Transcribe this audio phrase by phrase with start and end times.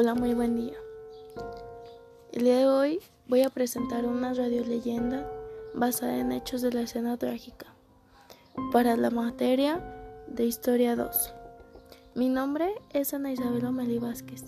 [0.00, 0.76] Hola, muy buen día.
[2.30, 5.28] El día de hoy voy a presentar una radio leyenda
[5.74, 7.66] basada en hechos de la escena trágica
[8.70, 9.82] para la materia
[10.28, 11.34] de Historia 2.
[12.14, 14.44] Mi nombre es Ana Isabel Omeli Vázquez,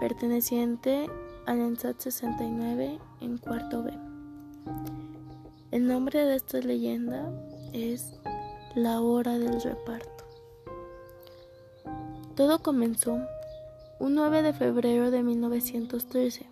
[0.00, 1.10] perteneciente
[1.44, 3.92] al ENSAT 69 en cuarto B.
[5.70, 7.30] El nombre de esta leyenda
[7.74, 8.14] es
[8.74, 10.24] La Hora del Reparto.
[12.36, 13.18] Todo comenzó
[14.00, 16.48] un 9 de febrero de 1913,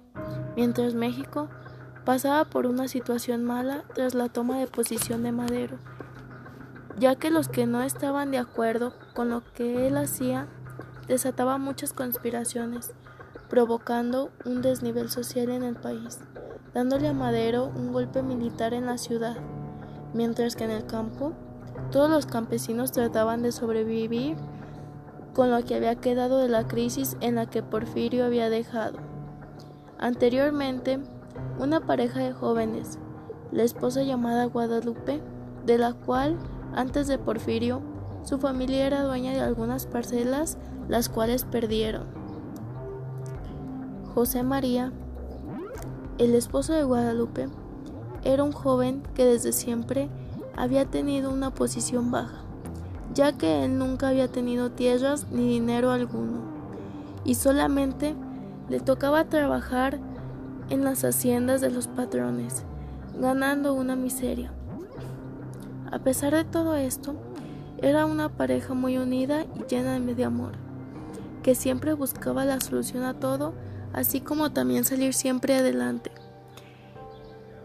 [0.56, 1.48] mientras México
[2.04, 5.78] pasaba por una situación mala tras la toma de posición de Madero,
[6.98, 10.48] ya que los que no estaban de acuerdo con lo que él hacía
[11.06, 12.92] desataban muchas conspiraciones,
[13.48, 16.18] provocando un desnivel social en el país,
[16.74, 19.36] dándole a Madero un golpe militar en la ciudad,
[20.14, 21.32] mientras que en el campo
[21.92, 24.36] todos los campesinos trataban de sobrevivir
[25.36, 28.96] con lo que había quedado de la crisis en la que Porfirio había dejado.
[29.98, 30.98] Anteriormente,
[31.58, 32.98] una pareja de jóvenes,
[33.52, 35.20] la esposa llamada Guadalupe,
[35.66, 36.38] de la cual,
[36.74, 37.82] antes de Porfirio,
[38.22, 40.56] su familia era dueña de algunas parcelas,
[40.88, 42.06] las cuales perdieron.
[44.14, 44.90] José María,
[46.16, 47.50] el esposo de Guadalupe,
[48.24, 50.08] era un joven que desde siempre
[50.56, 52.45] había tenido una posición baja
[53.14, 56.40] ya que él nunca había tenido tierras ni dinero alguno,
[57.24, 58.14] y solamente
[58.68, 59.98] le tocaba trabajar
[60.70, 62.64] en las haciendas de los patrones,
[63.18, 64.52] ganando una miseria.
[65.90, 67.14] A pesar de todo esto,
[67.78, 70.52] era una pareja muy unida y llena de amor,
[71.42, 73.54] que siempre buscaba la solución a todo,
[73.92, 76.10] así como también salir siempre adelante.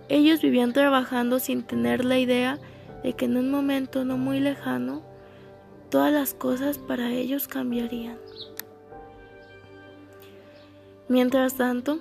[0.09, 2.59] Ellos vivían trabajando sin tener la idea
[3.03, 5.01] de que en un momento no muy lejano
[5.91, 8.17] todas las cosas para ellos cambiarían.
[11.09, 11.99] Mientras tanto,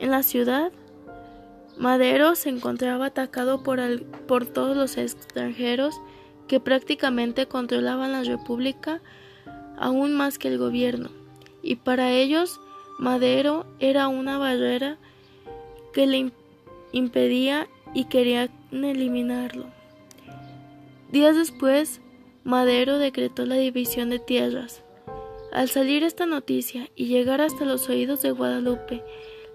[0.00, 0.72] en la ciudad,
[1.76, 3.78] Madero se encontraba atacado por,
[4.26, 6.00] por todos los extranjeros
[6.48, 9.00] que prácticamente controlaban la república
[9.78, 11.10] aún más que el gobierno,
[11.62, 12.58] y para ellos
[12.98, 14.96] Madero era una barrera
[15.92, 16.32] que le
[16.92, 19.66] impedía y querían eliminarlo.
[21.12, 22.00] Días después,
[22.48, 24.82] Madero decretó la división de tierras.
[25.52, 29.04] Al salir esta noticia y llegar hasta los oídos de Guadalupe,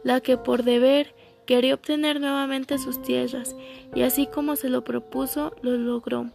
[0.03, 1.15] la que por deber
[1.47, 3.55] quería obtener nuevamente sus tierras,
[3.95, 6.29] y así como se lo propuso, lo logró.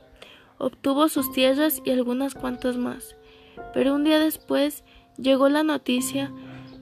[0.58, 3.14] Obtuvo sus tierras y algunas cuantas más.
[3.72, 4.82] Pero un día después
[5.16, 6.32] llegó la noticia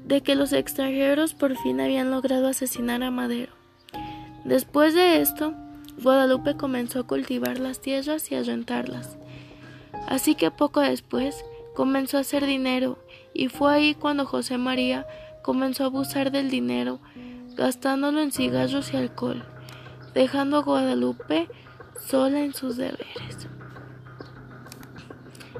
[0.06, 3.52] de que los extranjeros por fin habían logrado asesinar a Madero.
[4.42, 5.52] Después de esto,
[6.02, 9.18] Guadalupe comenzó a cultivar las tierras y a rentarlas.
[10.08, 12.98] Así que poco después comenzó a hacer dinero
[13.34, 15.06] y fue ahí cuando José María
[15.42, 17.00] comenzó a abusar del dinero,
[17.54, 19.44] gastándolo en cigarros y alcohol,
[20.14, 21.48] dejando a Guadalupe
[22.00, 23.48] sola en sus deberes.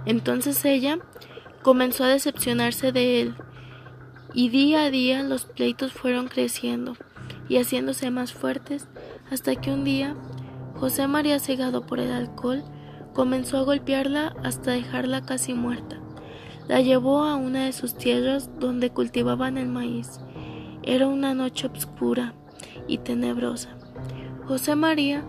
[0.04, 0.98] Entonces ella
[1.62, 3.34] comenzó a decepcionarse de él
[4.32, 6.97] y día a día los pleitos fueron creciendo
[7.48, 8.88] y haciéndose más fuertes
[9.31, 10.14] hasta que un día
[10.78, 12.62] José María, cegado por el alcohol,
[13.16, 15.97] comenzó a golpearla hasta dejarla casi muerta.
[16.69, 20.21] La llevó a una de sus tierras donde cultivaban el maíz.
[20.82, 22.34] Era una noche oscura
[22.87, 23.71] y tenebrosa.
[24.47, 25.25] José María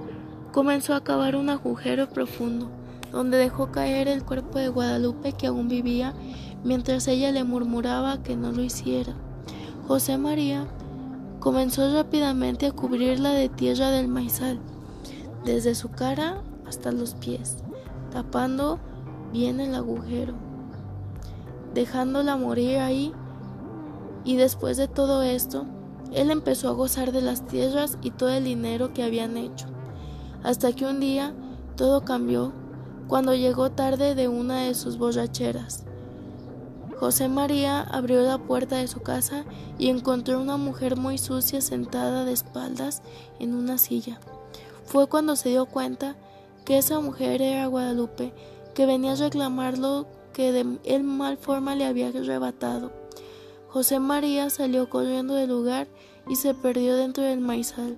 [0.51, 2.69] comenzó a cavar un agujero profundo,
[3.13, 6.13] donde dejó caer el cuerpo de Guadalupe que aún vivía,
[6.65, 9.13] mientras ella le murmuraba que no lo hiciera.
[9.87, 10.67] José María
[11.39, 14.59] comenzó rápidamente a cubrirla de tierra del maizal,
[15.45, 17.63] desde su cara hasta los pies
[18.17, 18.79] tapando
[19.31, 20.33] bien el agujero,
[21.75, 23.13] dejándola morir ahí.
[24.25, 25.67] Y después de todo esto,
[26.11, 29.67] él empezó a gozar de las tierras y todo el dinero que habían hecho,
[30.41, 31.35] hasta que un día
[31.75, 32.53] todo cambió
[33.07, 35.85] cuando llegó tarde de una de sus borracheras.
[36.99, 39.45] José María abrió la puerta de su casa
[39.77, 43.03] y encontró una mujer muy sucia sentada de espaldas
[43.37, 44.19] en una silla.
[44.85, 46.15] Fue cuando se dio cuenta
[46.67, 48.33] que esa mujer era Guadalupe,
[48.75, 52.91] que venía a reclamar lo que de él mal forma le había arrebatado.
[53.69, 55.87] José María salió corriendo del lugar
[56.27, 57.97] y se perdió dentro del maizal,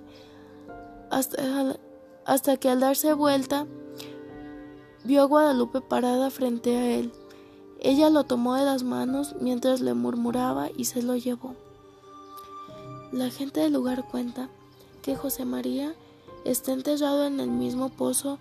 [1.10, 1.77] hasta,
[2.25, 3.66] hasta que al darse vuelta
[5.04, 7.12] vio a Guadalupe parada frente a él.
[7.80, 11.56] Ella lo tomó de las manos mientras le murmuraba y se lo llevó.
[13.12, 14.48] La gente del lugar cuenta
[15.01, 15.95] que José María
[16.45, 18.38] está enterrado en el mismo pozo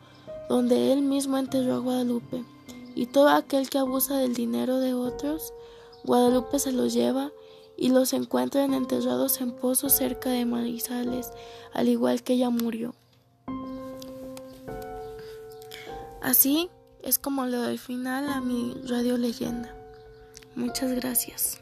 [0.49, 2.45] donde él mismo enterró a Guadalupe,
[2.95, 5.53] y todo aquel que abusa del dinero de otros
[6.05, 7.31] Guadalupe se los lleva
[7.77, 11.31] y los encuentran enterrados en pozos cerca de Marizales,
[11.73, 12.95] al igual que ella murió.
[16.21, 16.71] Así
[17.03, 19.75] es como le doy final a mi radio leyenda.
[20.57, 21.61] Muchas gracias.